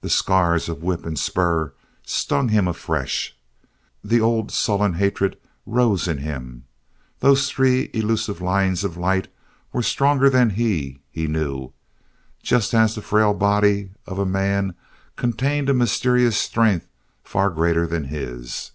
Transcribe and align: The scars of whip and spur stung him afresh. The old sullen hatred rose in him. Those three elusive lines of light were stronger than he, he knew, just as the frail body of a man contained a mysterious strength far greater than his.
The 0.00 0.10
scars 0.10 0.68
of 0.68 0.82
whip 0.82 1.06
and 1.06 1.16
spur 1.16 1.74
stung 2.04 2.48
him 2.48 2.66
afresh. 2.66 3.36
The 4.02 4.20
old 4.20 4.50
sullen 4.50 4.94
hatred 4.94 5.38
rose 5.64 6.08
in 6.08 6.18
him. 6.18 6.64
Those 7.20 7.48
three 7.48 7.88
elusive 7.94 8.40
lines 8.40 8.82
of 8.82 8.96
light 8.96 9.28
were 9.72 9.80
stronger 9.84 10.28
than 10.28 10.50
he, 10.50 11.02
he 11.08 11.28
knew, 11.28 11.72
just 12.42 12.74
as 12.74 12.96
the 12.96 13.00
frail 13.00 13.32
body 13.32 13.92
of 14.08 14.18
a 14.18 14.26
man 14.26 14.74
contained 15.14 15.68
a 15.68 15.74
mysterious 15.74 16.36
strength 16.36 16.88
far 17.22 17.48
greater 17.48 17.86
than 17.86 18.06
his. 18.06 18.72